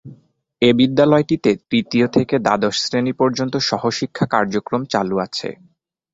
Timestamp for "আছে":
5.19-5.49